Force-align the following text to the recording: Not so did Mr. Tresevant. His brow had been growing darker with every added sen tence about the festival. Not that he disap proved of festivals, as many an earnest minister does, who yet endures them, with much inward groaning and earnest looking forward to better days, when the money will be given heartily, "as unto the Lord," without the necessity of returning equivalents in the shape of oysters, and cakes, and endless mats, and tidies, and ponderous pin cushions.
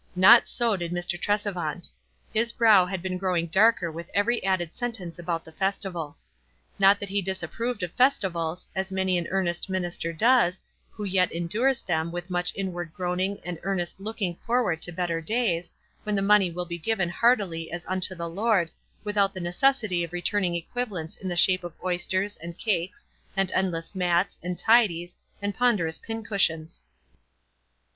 Not 0.15 0.47
so 0.47 0.75
did 0.75 0.91
Mr. 0.91 1.15
Tresevant. 1.21 1.87
His 2.33 2.51
brow 2.51 2.87
had 2.87 3.03
been 3.03 3.19
growing 3.19 3.45
darker 3.45 3.91
with 3.91 4.09
every 4.15 4.43
added 4.43 4.73
sen 4.73 4.93
tence 4.93 5.19
about 5.19 5.45
the 5.45 5.51
festival. 5.51 6.17
Not 6.79 6.99
that 6.99 7.09
he 7.09 7.21
disap 7.21 7.51
proved 7.51 7.83
of 7.83 7.91
festivals, 7.91 8.67
as 8.73 8.91
many 8.91 9.15
an 9.19 9.27
earnest 9.29 9.69
minister 9.69 10.11
does, 10.11 10.59
who 10.89 11.03
yet 11.03 11.31
endures 11.31 11.83
them, 11.83 12.11
with 12.11 12.31
much 12.31 12.51
inward 12.55 12.91
groaning 12.95 13.37
and 13.45 13.59
earnest 13.61 13.99
looking 13.99 14.37
forward 14.37 14.81
to 14.81 14.91
better 14.91 15.21
days, 15.21 15.71
when 16.01 16.15
the 16.15 16.23
money 16.23 16.49
will 16.49 16.65
be 16.65 16.79
given 16.79 17.09
heartily, 17.09 17.71
"as 17.71 17.85
unto 17.85 18.15
the 18.15 18.27
Lord," 18.27 18.71
without 19.03 19.35
the 19.35 19.39
necessity 19.39 20.03
of 20.03 20.13
returning 20.13 20.55
equivalents 20.55 21.15
in 21.15 21.27
the 21.29 21.37
shape 21.37 21.63
of 21.63 21.73
oysters, 21.85 22.37
and 22.37 22.57
cakes, 22.57 23.05
and 23.37 23.51
endless 23.51 23.93
mats, 23.93 24.39
and 24.41 24.57
tidies, 24.57 25.17
and 25.43 25.53
ponderous 25.53 25.99
pin 25.99 26.23
cushions. 26.23 26.81